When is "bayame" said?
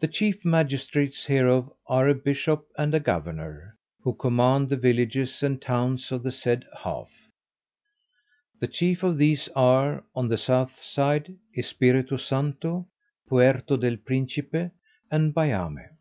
15.34-15.96